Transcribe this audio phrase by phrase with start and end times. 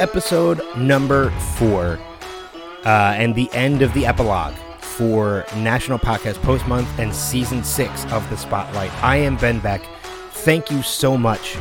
[0.00, 1.98] episode number four,
[2.84, 8.04] uh, and the end of the epilogue for National Podcast Post Month and season six
[8.06, 8.92] of the Spotlight.
[9.02, 9.82] I am Ben Beck.
[10.32, 11.56] Thank you so much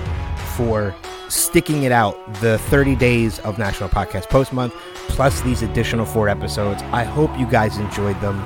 [0.55, 0.95] for
[1.27, 4.73] sticking it out the 30 days of National Podcast Post Month,
[5.09, 6.81] plus these additional four episodes.
[6.91, 8.39] I hope you guys enjoyed them.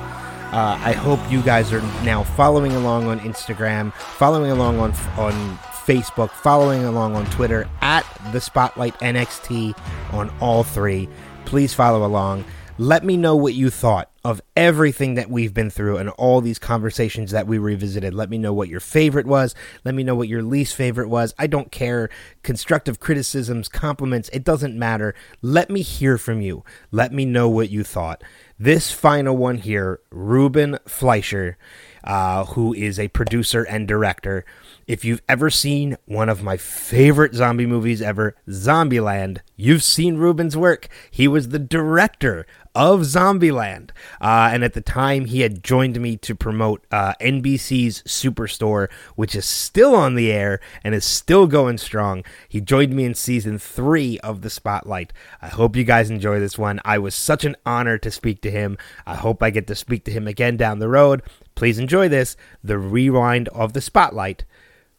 [0.52, 5.58] Uh, I hope you guys are now following along on Instagram, following along on on
[5.86, 9.78] Facebook, following along on Twitter at the Spotlight NXT
[10.12, 11.08] on all three.
[11.44, 12.44] Please follow along.
[12.76, 16.58] Let me know what you thought of everything that we've been through and all these
[16.58, 18.14] conversations that we revisited.
[18.14, 19.54] Let me know what your favorite was.
[19.84, 21.34] Let me know what your least favorite was.
[21.38, 22.08] I don't care.
[22.42, 25.14] Constructive criticisms, compliments, it doesn't matter.
[25.40, 26.64] Let me hear from you.
[26.90, 28.24] Let me know what you thought.
[28.58, 31.56] This final one here, Ruben Fleischer,
[32.02, 34.44] uh, who is a producer and director.
[34.86, 40.56] If you've ever seen one of my favorite zombie movies ever, Zombieland, you've seen Ruben's
[40.56, 40.88] work.
[41.10, 43.90] He was the director of Zombieland.
[44.20, 49.34] Uh, and at the time, he had joined me to promote uh, NBC's Superstore, which
[49.34, 52.22] is still on the air and is still going strong.
[52.48, 55.14] He joined me in season three of The Spotlight.
[55.40, 56.80] I hope you guys enjoy this one.
[56.84, 58.76] I was such an honor to speak to him.
[59.06, 61.22] I hope I get to speak to him again down the road.
[61.54, 64.44] Please enjoy this the rewind of The Spotlight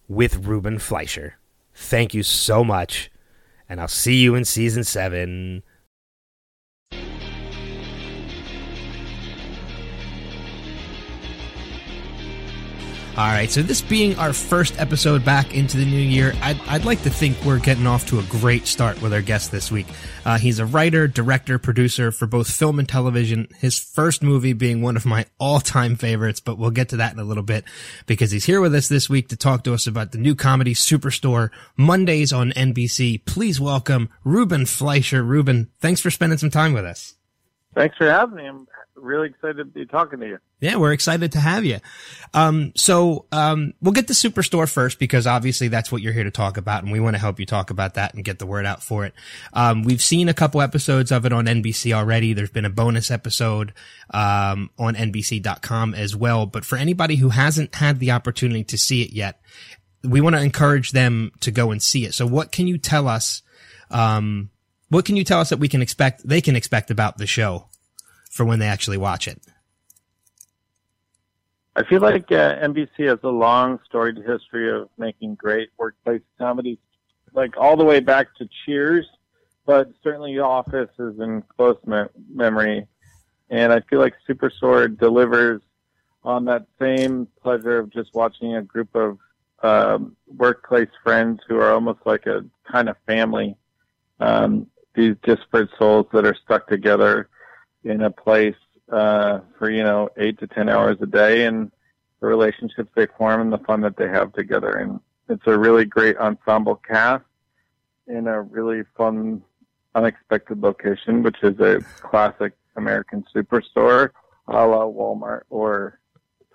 [0.08, 1.38] with Ruben Fleischer.
[1.74, 3.12] Thank you so much,
[3.68, 5.64] and I'll see you in season seven.
[13.18, 16.84] All right, so this being our first episode back into the new year, I'd, I'd
[16.84, 19.88] like to think we're getting off to a great start with our guest this week.
[20.26, 23.48] Uh, he's a writer, director, producer for both film and television.
[23.58, 27.20] His first movie being one of my all-time favorites, but we'll get to that in
[27.20, 27.64] a little bit
[28.06, 30.74] because he's here with us this week to talk to us about the new comedy
[30.74, 33.24] Superstore Mondays on NBC.
[33.24, 35.24] Please welcome Ruben Fleischer.
[35.24, 37.16] Ruben, thanks for spending some time with us.
[37.76, 38.46] Thanks for having me.
[38.46, 38.68] I'm
[39.06, 40.40] really excited to be talking to you.
[40.60, 41.80] Yeah, we're excited to have you.
[42.34, 46.32] Um, so um, we'll get to Superstore first because obviously that's what you're here to
[46.32, 48.66] talk about, and we want to help you talk about that and get the word
[48.66, 49.14] out for it.
[49.54, 52.34] Um, we've seen a couple episodes of it on NBC already.
[52.34, 53.74] There's been a bonus episode
[54.12, 56.46] um, on NBC.com as well.
[56.46, 59.40] But for anybody who hasn't had the opportunity to see it yet,
[60.04, 62.14] we want to encourage them to go and see it.
[62.14, 63.42] So what can you tell us?
[63.92, 64.50] Um,
[64.90, 66.28] what can you tell us that we can expect?
[66.28, 67.70] They can expect about the show
[68.36, 69.42] for when they actually watch it.
[71.78, 76.78] I feel like uh, NBC has a long storied history of making great workplace comedies,
[77.34, 79.08] like all the way back to Cheers,
[79.66, 82.86] but certainly Office is in close me- memory.
[83.50, 85.62] And I feel like Superstore delivers
[86.26, 89.18] on that same pleasure of just watching a group of
[89.64, 93.56] um, workplace friends who are almost like a kind of family.
[94.20, 97.30] Um, these disparate souls that are stuck together
[97.86, 98.56] in a place
[98.92, 101.72] uh, for you know eight to ten hours a day, and
[102.20, 104.72] the relationships they form and the fun that they have together.
[104.72, 107.24] And it's a really great ensemble cast
[108.08, 109.42] in a really fun,
[109.96, 114.12] unexpected location, which is a classic American superstore,
[114.48, 116.00] a la Walmart or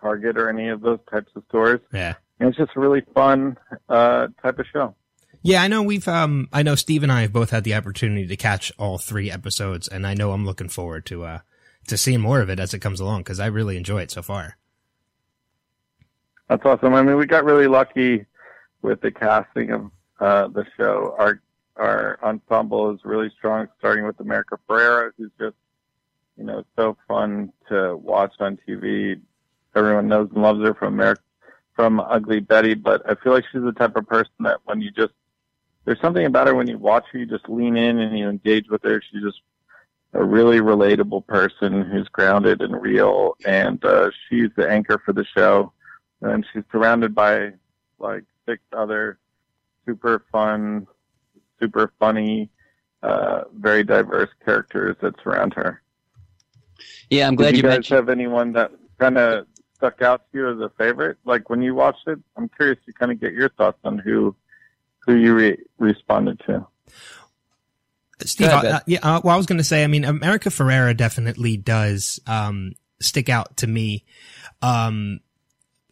[0.01, 1.81] Target or any of those types of stores.
[1.93, 2.15] Yeah.
[2.39, 3.59] And it's just a really fun
[3.89, 4.95] uh, type of show.
[5.43, 8.27] Yeah, I know we've um I know Steve and I have both had the opportunity
[8.27, 11.39] to catch all three episodes and I know I'm looking forward to uh
[11.87, 14.23] to seeing more of it as it comes along cuz I really enjoy it so
[14.23, 14.59] far.
[16.49, 16.95] That's awesome.
[16.95, 18.27] I mean, we got really lucky
[18.83, 19.91] with the casting of
[20.21, 21.15] uh the show.
[21.19, 21.41] Our
[21.77, 25.57] our ensemble is really strong starting with America Ferrera who's just
[26.37, 29.19] you know so fun to watch on TV.
[29.75, 31.23] Everyone knows and loves her from America
[31.77, 34.91] from Ugly Betty, but I feel like she's the type of person that when you
[34.91, 35.15] just
[35.85, 38.69] there's something about her when you watch her, you just lean in and you engage
[38.69, 39.03] with her.
[39.11, 39.41] She's just
[40.13, 45.25] a really relatable person who's grounded and real, and uh, she's the anchor for the
[45.25, 45.73] show.
[46.23, 47.53] And she's surrounded by
[47.99, 49.19] like six other
[49.87, 50.87] super fun,
[51.59, 52.51] super funny,
[53.03, 55.83] uh, very diverse characters that surround her.
[57.09, 57.97] Yeah, I'm glad Did you, you guys mentioned.
[57.97, 61.19] have anyone that kind of stuck out to you as a favorite?
[61.25, 64.35] Like when you watched it, I'm curious to kind of get your thoughts on who
[65.07, 66.67] who you re- responded to.
[68.23, 71.57] Steve, uh, yeah, uh, well I was going to say I mean America Ferrera definitely
[71.57, 74.05] does um stick out to me.
[74.61, 75.21] Um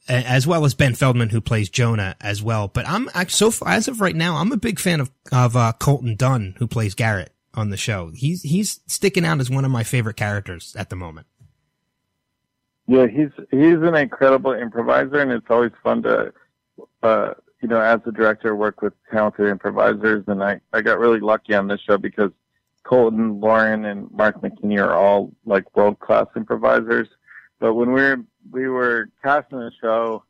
[0.09, 2.69] as well as Ben Feldman, who plays Jonah as well.
[2.69, 5.73] But I'm so far, as of right now, I'm a big fan of of uh,
[5.79, 8.11] Colton Dunn, who plays Garrett on the show.
[8.15, 11.27] He's he's sticking out as one of my favorite characters at the moment.
[12.87, 16.33] Yeah, he's he's an incredible improviser, and it's always fun to
[17.03, 21.21] uh, you know, as a director, work with talented improvisers, and I, I got really
[21.21, 22.31] lucky on this show because
[22.85, 27.09] Colton, Lauren, and Mark McKinney are all like world class improvisers.
[27.59, 30.25] But when we were we were casting the show,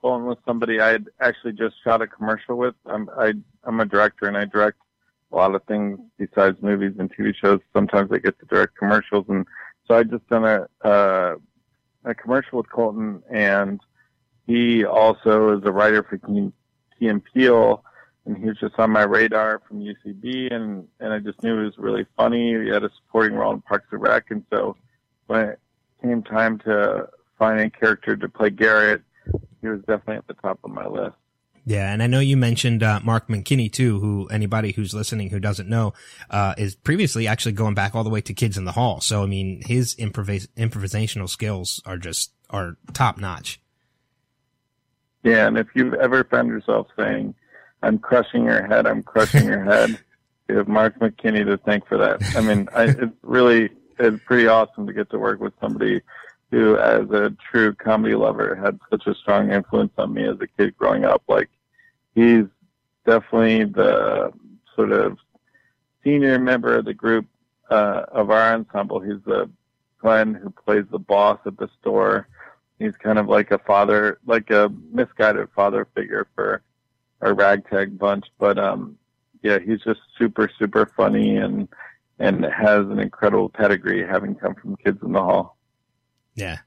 [0.00, 2.74] Colton was somebody I had actually just shot a commercial with.
[2.86, 3.34] I'm I,
[3.64, 4.78] I'm a director and I direct
[5.30, 7.60] a lot of things besides movies and TV shows.
[7.72, 9.46] Sometimes I get to direct commercials, and
[9.86, 11.36] so I just done a uh,
[12.04, 13.80] a commercial with Colton, and
[14.46, 16.18] he also is a writer for
[17.08, 17.82] and Peele,
[18.26, 21.64] and he was just on my radar from UCB, and and I just knew he
[21.64, 22.54] was really funny.
[22.62, 24.76] He had a supporting role in Parks and Rec, and so
[25.26, 25.60] when it
[26.02, 27.08] came time to
[27.38, 29.02] find a character to play Garrett,
[29.60, 31.16] he was definitely at the top of my list.
[31.64, 35.38] Yeah, and I know you mentioned uh, Mark McKinney too, who anybody who's listening who
[35.38, 35.92] doesn't know
[36.28, 39.00] uh, is previously actually going back all the way to Kids in the Hall.
[39.00, 43.60] So I mean, his improvis- improvisational skills are just are top notch.
[45.22, 47.34] Yeah, and if you've ever found yourself saying,
[47.82, 49.98] "I'm crushing your head, I'm crushing your head,"
[50.48, 52.22] you have Mark McKinney to thank for that.
[52.36, 56.00] I mean, I, it's really it's pretty awesome to get to work with somebody
[56.50, 60.46] who, as a true comedy lover, had such a strong influence on me as a
[60.46, 61.22] kid growing up.
[61.28, 61.48] Like,
[62.14, 62.44] he's
[63.06, 64.32] definitely the
[64.76, 65.18] sort of
[66.04, 67.26] senior member of the group
[67.70, 69.00] uh, of our ensemble.
[69.00, 69.48] He's the
[69.98, 72.28] Glenn who plays the boss at the store.
[72.78, 76.62] He's kind of like a father, like a misguided father figure for
[77.20, 78.26] our ragtag bunch.
[78.38, 78.98] But um,
[79.42, 81.68] yeah, he's just super, super funny and
[82.18, 85.56] and has an incredible pedigree, having come from Kids in the Hall.
[86.34, 86.58] Yeah.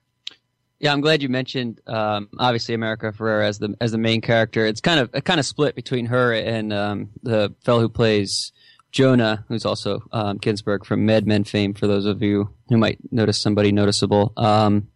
[0.79, 4.65] Yeah, I'm glad you mentioned um, obviously America Ferrera as the as the main character.
[4.65, 8.51] It's kind of a kind of split between her and um, the fellow who plays
[8.91, 11.73] Jonah, who's also um, Ginsberg from Mad Men fame.
[11.73, 14.89] For those of you who might notice somebody noticeable, um,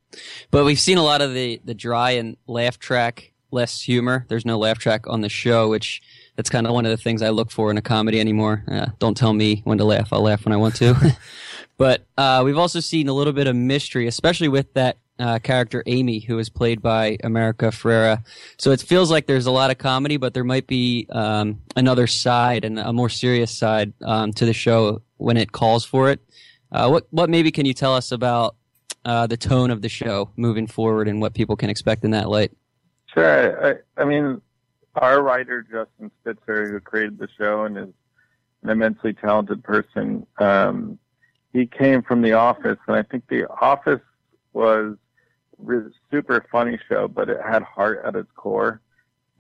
[0.51, 4.25] but we've seen a lot of the the dry and laugh track, less humor.
[4.29, 6.01] There's no laugh track on the show, which
[6.35, 8.63] that's kind of one of the things I look for in a comedy anymore.
[8.69, 10.13] Uh, don't tell me when to laugh.
[10.13, 11.17] I'll laugh when I want to.
[11.79, 15.81] But uh, we've also seen a little bit of mystery, especially with that uh, character
[15.85, 18.21] Amy, who is played by America Ferrera.
[18.57, 22.05] So it feels like there's a lot of comedy, but there might be um, another
[22.05, 26.19] side and a more serious side um, to the show when it calls for it.
[26.69, 28.55] Uh, what what maybe can you tell us about
[29.05, 32.29] uh, the tone of the show moving forward and what people can expect in that
[32.29, 32.51] light?
[33.13, 33.65] Sure.
[33.97, 34.41] I, I mean,
[34.95, 37.89] our writer Justin Spitzer, who created the show and is
[38.63, 40.25] an immensely talented person.
[40.37, 40.99] Um,
[41.53, 44.01] he came from The Office, and I think The Office
[44.53, 44.95] was
[45.67, 45.81] a
[46.11, 48.81] super funny show, but it had heart at its core.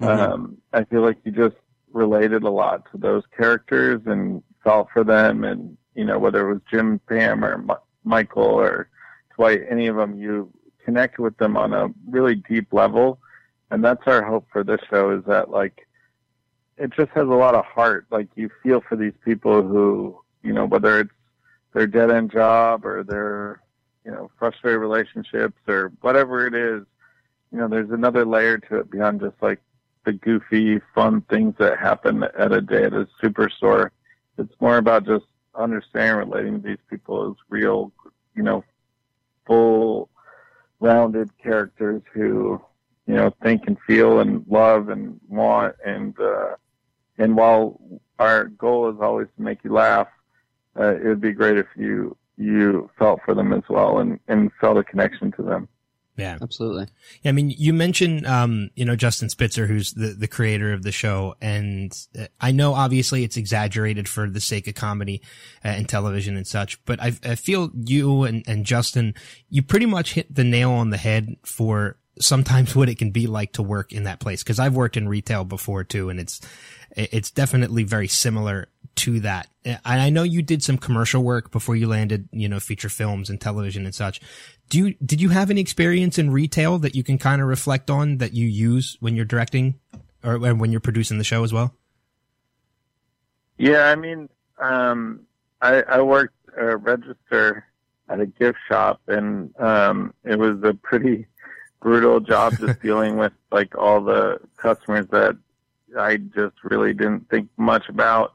[0.01, 0.31] Mm-hmm.
[0.31, 1.55] Um, I feel like you just
[1.91, 6.53] related a lot to those characters and felt for them, and you know whether it
[6.53, 7.69] was Jim, Pam, or M-
[8.03, 8.89] Michael or
[9.39, 10.51] Dwight, any of them, you
[10.83, 13.19] connect with them on a really deep level,
[13.71, 15.87] and that's our hope for this show is that like
[16.77, 18.05] it just has a lot of heart.
[18.11, 21.11] Like you feel for these people who, you know, whether it's
[21.73, 23.61] their dead end job or their
[24.03, 26.83] you know frustrated relationships or whatever it is
[27.51, 29.59] you know there's another layer to it beyond just like
[30.05, 33.89] the goofy fun things that happen at a day at a superstore
[34.37, 37.91] it's more about just understanding relating to these people as real
[38.35, 38.63] you know
[39.49, 40.09] full
[40.79, 42.61] rounded characters who
[43.07, 46.55] you know think and feel and love and want and uh
[47.17, 47.81] and while
[48.19, 50.07] our goal is always to make you laugh
[50.79, 54.51] uh, it would be great if you you felt for them as well and and
[54.61, 55.67] felt a connection to them.
[56.19, 56.87] Yeah, absolutely.
[57.21, 60.83] Yeah, I mean, you mentioned, um, you know, Justin Spitzer, who's the, the creator of
[60.83, 61.35] the show.
[61.41, 65.21] And uh, I know obviously it's exaggerated for the sake of comedy
[65.63, 69.15] uh, and television and such, but I, I feel you and, and Justin,
[69.49, 73.27] you pretty much hit the nail on the head for sometimes what it can be
[73.27, 74.43] like to work in that place.
[74.43, 76.09] Cause I've worked in retail before too.
[76.09, 76.41] And it's,
[76.95, 79.47] it's definitely very similar to that.
[79.63, 83.29] And I know you did some commercial work before you landed, you know, feature films
[83.29, 84.19] and television and such.
[84.69, 87.89] Do you, did you have any experience in retail that you can kind of reflect
[87.89, 89.79] on that you use when you're directing
[90.23, 91.73] or when you're producing the show as well?
[93.57, 95.21] Yeah, I mean, um,
[95.61, 97.65] I, I worked a register
[98.07, 101.25] at a gift shop and, um, it was a pretty
[101.81, 105.35] brutal job just dealing with like all the customers that
[105.97, 108.33] I just really didn't think much about.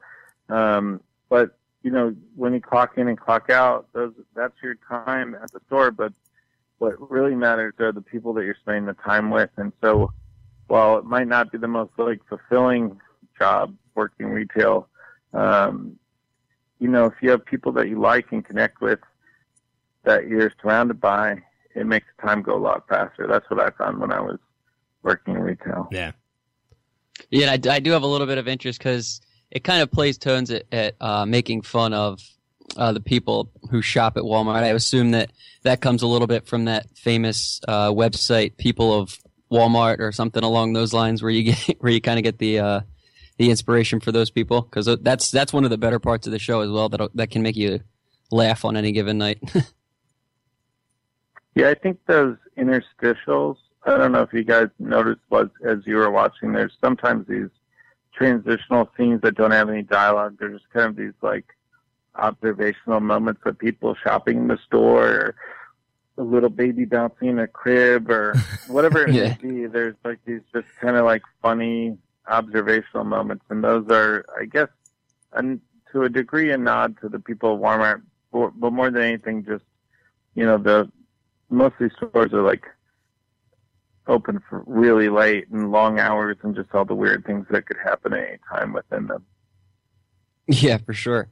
[0.49, 5.35] Um, but you know, when you clock in and clock out, those that's your time
[5.35, 5.91] at the store.
[5.91, 6.13] But
[6.85, 9.51] what really matters are the people that you're spending the time with.
[9.57, 10.13] And so,
[10.67, 13.01] while it might not be the most like fulfilling
[13.39, 14.89] job working retail,
[15.33, 15.99] um,
[16.79, 19.01] you know, if you have people that you like and connect with,
[20.05, 21.43] that you're surrounded by,
[21.75, 23.27] it makes the time go a lot faster.
[23.27, 24.39] That's what I found when I was
[25.03, 25.89] working in retail.
[25.91, 26.13] Yeah.
[27.31, 30.19] Yeah, I, I do have a little bit of interest because it kind of plays
[30.19, 32.21] tones at, at uh, making fun of
[32.77, 34.63] uh, the people who shop at Walmart.
[34.63, 39.19] I assume that that comes a little bit from that famous uh, website, People of
[39.51, 42.59] Walmart, or something along those lines, where you get where you kind of get the
[42.59, 42.81] uh,
[43.39, 46.39] the inspiration for those people because that's that's one of the better parts of the
[46.39, 47.81] show as well that that can make you
[48.31, 49.39] laugh on any given night.
[51.55, 53.57] yeah, I think those interstitials.
[53.87, 56.53] I don't know if you guys noticed was as you were watching.
[56.53, 57.51] There's sometimes these
[58.15, 60.37] transitional scenes that don't have any dialogue.
[60.39, 61.45] They're just kind of these like
[62.17, 65.35] observational moments of people shopping in the store or
[66.17, 68.35] a little baby bouncing in a crib or
[68.69, 69.37] whatever it yeah.
[69.43, 69.67] may be.
[69.67, 74.69] There's like these just kind of like funny observational moments, and those are, I guess,
[75.33, 75.61] and
[75.93, 78.03] to a degree, a nod to the people of Walmart,
[78.33, 79.65] but more than anything, just
[80.35, 80.91] you know, the
[81.51, 82.65] most of these stores are like
[84.07, 87.79] open for really late and long hours, and just all the weird things that could
[87.83, 89.25] happen at any time within them.
[90.47, 91.29] Yeah, for sure.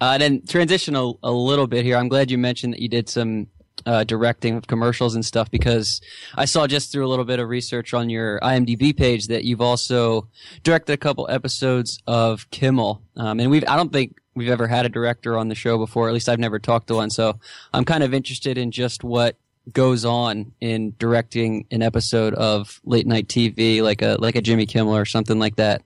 [0.00, 1.96] Uh, then transition a, a little bit here.
[1.96, 3.48] I'm glad you mentioned that you did some
[3.86, 6.00] uh, directing of commercials and stuff because
[6.34, 9.60] I saw just through a little bit of research on your IMDb page that you've
[9.60, 10.28] also
[10.62, 13.02] directed a couple episodes of Kimmel.
[13.16, 16.08] Um, and we've, I don't think we've ever had a director on the show before.
[16.08, 17.10] At least I've never talked to one.
[17.10, 17.38] So
[17.72, 19.36] I'm kind of interested in just what
[19.72, 24.66] goes on in directing an episode of late night TV, like a, like a Jimmy
[24.66, 25.82] Kimmel or something like that.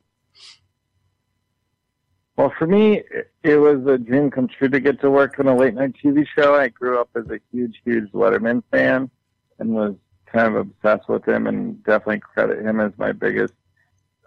[2.37, 3.03] Well, for me,
[3.43, 6.27] it was a dream come true to get to work on a late night TV
[6.27, 6.55] show.
[6.55, 9.11] I grew up as a huge, huge Letterman fan
[9.59, 9.95] and was
[10.27, 13.53] kind of obsessed with him and definitely credit him as my biggest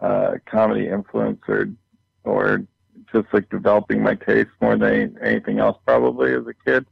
[0.02, 1.76] uh, comedy influencer
[2.24, 2.64] or
[3.12, 6.86] just like developing my taste more than anything else probably as a kid.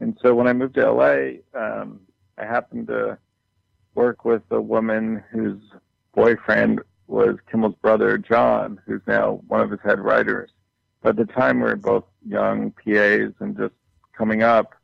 [0.00, 2.00] And so when I moved to LA, um,
[2.38, 3.18] I happened to
[3.94, 5.60] work with a woman whose
[6.14, 10.50] boyfriend was Kimmel's brother, John, who's now one of his head writers.
[11.02, 13.74] But at the time, we were both young PAs and just
[14.16, 14.74] coming up,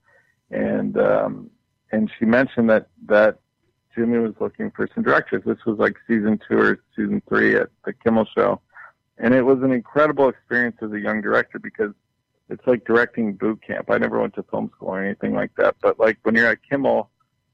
[0.51, 1.51] and um,
[1.91, 3.39] and she mentioned that that
[3.95, 5.43] Jimmy was looking for some directors.
[5.45, 8.61] This was like season two or season three at the Kimmel Show,
[9.19, 11.93] and it was an incredible experience as a young director because
[12.49, 13.91] it's like directing boot camp.
[13.91, 16.59] I never went to film school or anything like that, but like when you're at
[16.69, 17.11] Kimmel,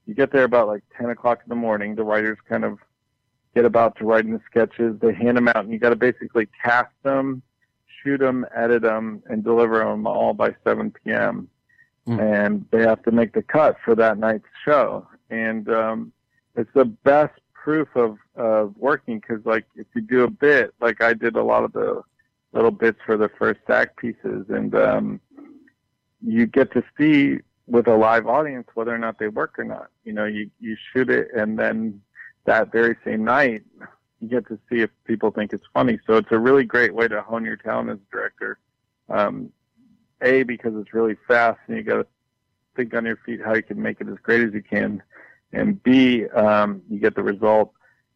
[0.06, 1.94] you get there about like ten o'clock in the morning.
[1.94, 2.78] The writers kind of
[3.58, 4.96] get about to writing the sketches.
[5.00, 7.42] They hand them out, and you got to basically cast them,
[8.00, 11.48] shoot them, edit them, and deliver them all by 7 p.m.
[12.06, 12.44] Mm.
[12.44, 15.08] And they have to make the cut for that night's show.
[15.30, 16.12] And um,
[16.54, 21.02] it's the best proof of of working because, like, if you do a bit, like
[21.02, 22.02] I did a lot of the
[22.52, 25.20] little bits for the first act pieces, and um,
[26.24, 29.88] you get to see with a live audience whether or not they work or not.
[30.04, 32.00] You know, you you shoot it, and then
[32.48, 33.62] that very same night,
[34.20, 35.98] you get to see if people think it's funny.
[36.06, 38.58] So it's a really great way to hone your talent as a director.
[39.08, 39.52] Um,
[40.22, 42.06] a because it's really fast and you got to
[42.74, 45.02] think on your feet how you can make it as great as you can,
[45.52, 47.72] and B um, you get the result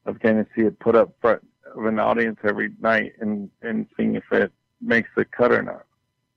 [0.07, 1.47] of getting to see it put up front
[1.77, 5.85] of an audience every night and and seeing if it makes the cut or not.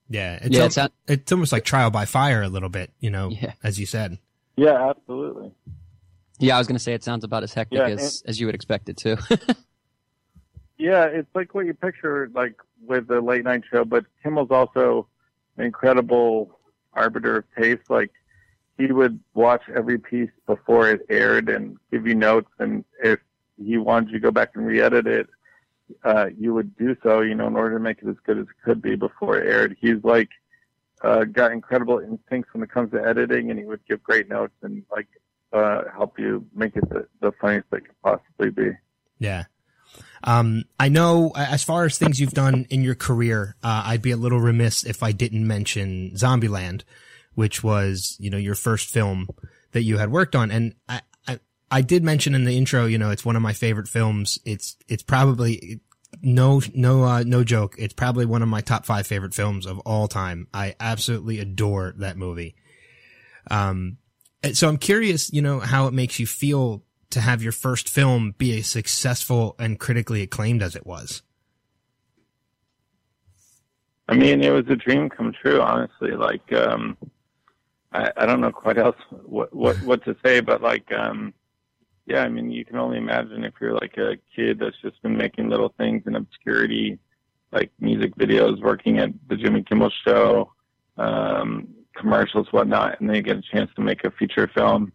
[0.08, 3.30] Yeah, it's, yeah, al- it's almost like trial by fire a little bit, you know,
[3.30, 3.54] yeah.
[3.64, 4.18] as you said.
[4.56, 5.50] Yeah, absolutely.
[6.38, 8.46] Yeah, I was going to say it sounds about as hectic yeah, as, as you
[8.46, 9.16] would expect it to.
[10.78, 15.06] yeah, it's like what you picture like with the late night show, but Kimmel's also
[15.56, 16.58] an incredible
[16.92, 17.88] arbiter of taste.
[17.88, 18.10] Like
[18.76, 23.20] he would watch every piece before it aired and give you notes, and if
[23.56, 25.28] he wanted you to go back and re-edit it,
[26.04, 27.22] uh, you would do so.
[27.22, 29.50] You know, in order to make it as good as it could be before it
[29.50, 29.76] aired.
[29.80, 30.28] He's like
[31.02, 34.54] uh, got incredible instincts when it comes to editing, and he would give great notes
[34.62, 35.08] and like
[35.56, 38.70] uh, help you make it the, the funniest it could possibly be.
[39.18, 39.44] Yeah.
[40.24, 44.10] Um, I know as far as things you've done in your career, uh, I'd be
[44.10, 46.82] a little remiss if I didn't mention Zombieland,
[47.34, 49.28] which was, you know, your first film
[49.72, 50.50] that you had worked on.
[50.50, 53.52] And I, I, I did mention in the intro, you know, it's one of my
[53.52, 54.38] favorite films.
[54.44, 55.80] It's, it's probably
[56.22, 57.76] no, no, uh, no joke.
[57.78, 60.48] It's probably one of my top five favorite films of all time.
[60.52, 62.56] I absolutely adore that movie.
[63.50, 63.98] Um,
[64.54, 68.34] so I'm curious, you know, how it makes you feel to have your first film
[68.36, 71.22] be as successful and critically acclaimed as it was.
[74.08, 76.12] I mean, it was a dream come true, honestly.
[76.12, 76.96] Like, um,
[77.92, 81.32] I, I don't know quite else what, what, what to say, but like, um,
[82.06, 85.16] yeah, I mean, you can only imagine if you're like a kid that's just been
[85.16, 86.98] making little things in obscurity,
[87.50, 90.52] like music videos, working at the Jimmy Kimmel show,
[90.98, 94.92] um, commercials, whatnot, and then you get a chance to make a feature film,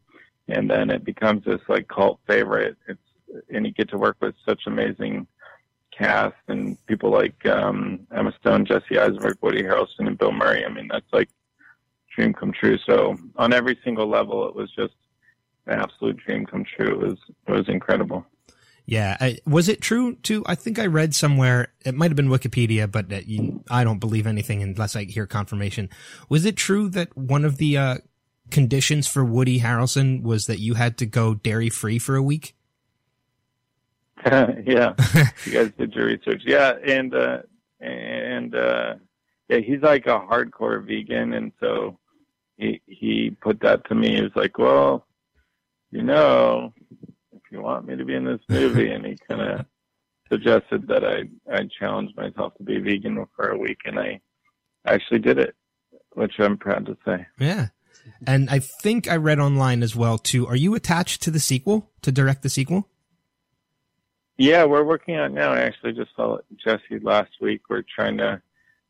[0.47, 2.77] and then it becomes this like cult favorite.
[2.87, 2.99] It's
[3.49, 5.27] and you get to work with such amazing
[5.91, 10.65] cast and people like um, Emma Stone, Jesse Eisenberg, Woody Harrelson, and Bill Murray.
[10.65, 11.29] I mean, that's like
[12.13, 12.77] dream come true.
[12.85, 14.93] So on every single level, it was just
[15.67, 16.91] an absolute dream come true.
[16.91, 17.17] It was
[17.47, 18.25] it was incredible.
[18.91, 20.43] Yeah, I, was it true too?
[20.47, 21.69] I think I read somewhere.
[21.85, 25.89] It might have been Wikipedia, but you, I don't believe anything unless I hear confirmation.
[26.27, 27.97] Was it true that one of the uh,
[28.49, 32.53] conditions for Woody Harrelson was that you had to go dairy free for a week?
[34.25, 34.93] yeah,
[35.45, 36.41] you guys did your research.
[36.45, 37.43] Yeah, and uh,
[37.79, 38.95] and uh,
[39.47, 41.97] yeah, he's like a hardcore vegan, and so
[42.57, 44.17] he he put that to me.
[44.17, 45.07] He was like, "Well,
[45.91, 46.73] you know,
[47.51, 49.65] you want me to be in this movie," and he kind of
[50.31, 54.21] suggested that I I challenge myself to be vegan for a week, and I
[54.85, 55.55] actually did it,
[56.13, 57.25] which I'm proud to say.
[57.39, 57.67] Yeah.
[58.25, 60.47] And I think I read online as well too.
[60.47, 62.87] Are you attached to the sequel to direct the sequel?
[64.37, 65.51] Yeah, we're working on it now.
[65.51, 67.61] I actually just saw Jesse last week.
[67.69, 68.41] We're trying to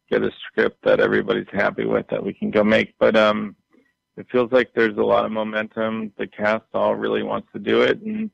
[0.10, 2.94] get a script that everybody's happy with that we can go make.
[3.00, 3.56] But um,
[4.18, 6.14] it feels like there's a lot of momentum.
[6.18, 8.30] The cast all really wants to do it, and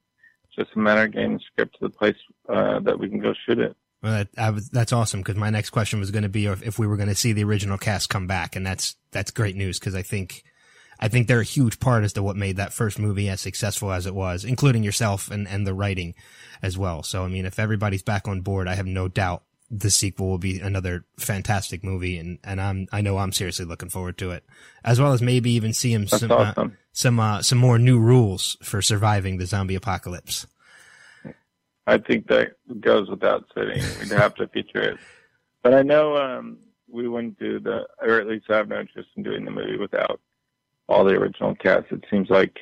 [0.57, 2.15] just a matter of getting the script to the place
[2.49, 3.75] uh, that we can go shoot it.
[4.01, 6.79] Well, that, was, that's awesome because my next question was going to be if, if
[6.79, 9.79] we were going to see the original cast come back, and that's that's great news
[9.79, 10.43] because I think
[10.99, 13.91] I think they're a huge part as to what made that first movie as successful
[13.91, 16.15] as it was, including yourself and, and the writing
[16.61, 17.03] as well.
[17.03, 20.37] So, I mean, if everybody's back on board, I have no doubt the sequel will
[20.37, 22.17] be another fantastic movie.
[22.17, 24.43] And, and I'm, I know I'm seriously looking forward to it,
[24.83, 26.67] as well as maybe even seeing That's some, uh, awesome.
[26.67, 30.47] uh, some, uh, some more new rules for surviving the zombie apocalypse.
[31.85, 33.83] I think that goes without saying.
[33.99, 34.97] We'd have to feature it.
[35.63, 39.09] But I know, um, we wouldn't do the, or at least I have no interest
[39.17, 40.21] in doing the movie without
[40.87, 41.91] all the original cast.
[41.91, 42.57] It seems like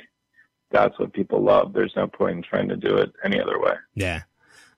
[0.72, 1.74] that's what people love.
[1.74, 3.76] There's no point in trying to do it any other way.
[3.94, 4.24] Yeah.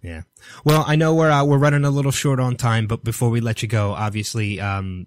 [0.07, 0.21] Yeah.
[0.63, 3.41] Well, I know we're, uh, we're running a little short on time, but before we
[3.41, 5.05] let you go, obviously, um,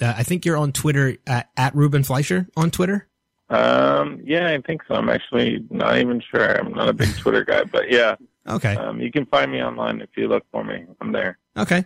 [0.00, 3.06] uh, I think you're on Twitter at, at Ruben Fleischer on Twitter.
[3.50, 4.94] Um, yeah, I think so.
[4.94, 6.58] I'm actually not even sure.
[6.58, 8.16] I'm not a big Twitter guy, but yeah.
[8.44, 8.74] Okay.
[8.74, 10.84] Um, you can find me online if you look for me.
[11.00, 11.38] I'm there.
[11.56, 11.84] Okay.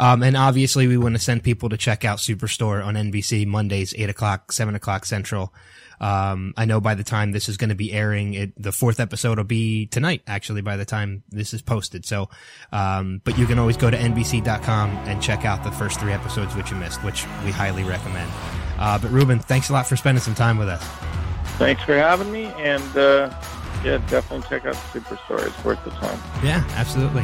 [0.00, 3.92] Um, and obviously we want to send people to check out Superstore on NBC Mondays,
[3.94, 5.52] eight o'clock, seven o'clock central.
[6.00, 9.00] Um, I know by the time this is going to be airing, it, the fourth
[9.00, 12.04] episode will be tonight, actually, by the time this is posted.
[12.04, 12.28] So,
[12.72, 16.54] um, but you can always go to NBC.com and check out the first three episodes
[16.54, 18.30] which you missed, which we highly recommend.
[18.78, 20.84] Uh, but Ruben, thanks a lot for spending some time with us.
[21.58, 22.44] Thanks for having me.
[22.56, 23.30] And, uh,
[23.84, 25.46] yeah, definitely check out Superstore.
[25.46, 26.20] It's worth the time.
[26.42, 27.22] Yeah, absolutely.